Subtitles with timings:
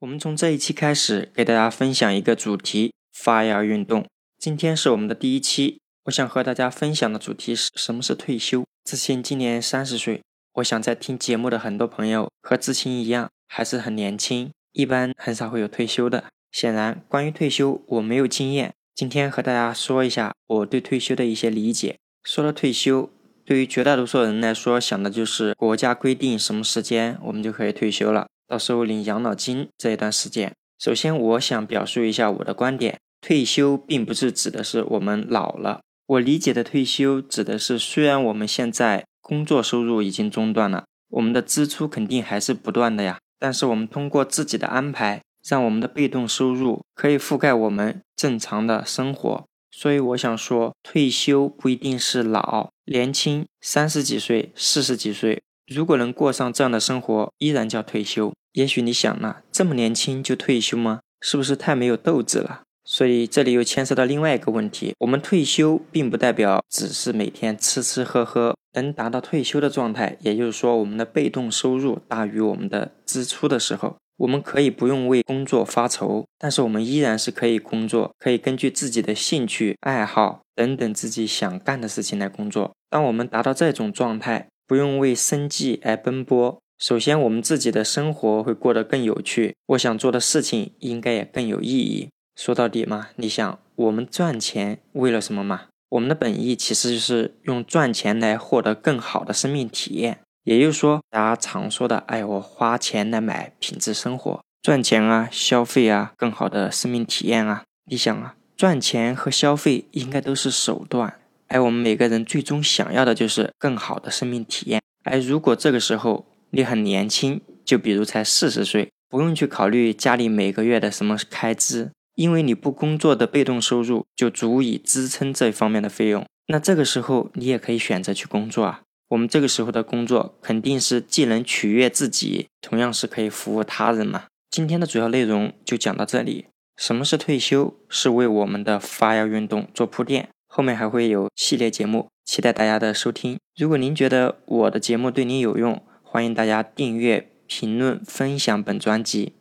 [0.00, 4.06] 我们从这一期开始给大家分享一个主题：FIRE 运动。
[4.38, 8.64] 今天是我们的第一期，我想和大家分享的主题是什么是退休。
[8.84, 10.22] 知青今年三十岁，
[10.54, 16.26] 我想在听节目的很多朋友和知青一样，还是很年轻，一般很少会有退休的。
[16.52, 21.96] 显然，关于退休我没有经验，今天和大家说一下我对退休的一些理解。
[22.22, 23.10] 说到退休，
[23.44, 28.28] 对于绝大多数人来说，想的就是国家规定什么时间我们就可以退休了。
[28.48, 35.82] 到时候领养老金这一段时间，首先我想表述一下我的观点：退休并不是指的是我们老了。
[36.06, 43.18] 我理解的退休指的是，虽然我们现在工作收入已经中断了，我们的支出肯定还是不断的呀。
[43.38, 49.44] 但是我们通过自己的安排，让我们的被动收入可以覆盖我们正常的生活。
[49.70, 55.42] 所以我想说，退休不一定是老，年轻三十几岁、四十几岁。
[55.68, 58.32] 如果能过上这样的生活，依然叫退休。
[58.52, 61.00] 也许你想了，这么年轻就退休吗？
[61.20, 62.62] 是不是太没有斗志了？
[62.84, 82.72] 所以这里又牵涉到另外一个问题：我们退休并不代表只是每天吃吃喝喝，能达到退休的状态，也就是说，我们的被动收入大于我们的支出的时候，我们可以不用为工作发愁，但是我们依然是可以工作，可以根据自己的兴趣爱好等等自己想干的事情来工作。
[82.88, 86.60] 当我们达到这种状态，不用为生计而奔波。
[86.78, 92.10] 首先，我们自己的生活会过得更有趣，我想做的事情应该也更有意义。
[92.36, 95.62] 说到底嘛，你想，我们赚钱为了什么嘛？
[95.88, 100.20] 我们的本意其实就是用赚钱来获得更好的生命体验。
[100.44, 107.64] 也就是说，大家常说的，哎，我花钱来买品质生活，赚钱啊，消费啊，更好的生命体验啊。
[107.90, 111.18] 你想啊，赚钱和消费应该都是手段。
[111.48, 114.80] 而我们每个人最终想要的就是更好的生命体验。
[115.04, 126.24] 而如果这个时候你很年轻，就比如才四十岁，不用去考虑家里每个月的什么开支，因为你不工作的被动收入就足以支撑这方面的费用。
[126.48, 128.82] 那这个时候你也可以选择去工作啊。
[129.08, 134.24] 我们这个时候的工作肯定是既能取悦自己，同样是可以服务他人嘛。
[134.50, 136.46] 今天的主要内容就讲到这里。
[136.76, 137.74] 什么是退休？
[137.88, 140.28] 是为我们的发芽运动做铺垫。
[140.48, 143.38] 后面还会有系列节目，期待大家的收听。
[143.56, 149.37] 如果您觉得我的节目对您有用，欢迎大家订阅、评论、分享本专辑。